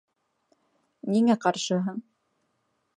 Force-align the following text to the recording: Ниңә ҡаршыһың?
Ниңә 1.17 1.37
ҡаршыһың? 1.47 2.03